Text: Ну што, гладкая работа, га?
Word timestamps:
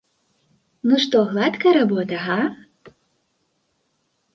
Ну 0.91 1.01
што, 1.03 1.17
гладкая 1.35 1.73
работа, 1.79 2.15
га? 2.25 2.41